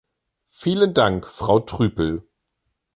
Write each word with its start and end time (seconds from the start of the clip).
Vielen 0.49 0.95
Dank, 0.95 1.27
Frau 1.27 1.59
Trüpel. 1.59 2.27